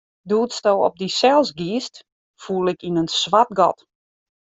[0.29, 1.95] Doe'tsto op dysels giest,
[2.41, 3.79] foel ik yn in swart gat.